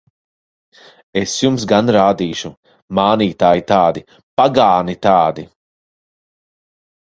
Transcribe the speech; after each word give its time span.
Es 1.21 1.35
jums 1.43 1.63
gan 1.71 1.91
rādīšu! 1.97 2.49
Mānītāji 3.01 3.65
tādi! 3.75 4.05
Pagāni 4.43 4.99
tādi! 5.09 5.47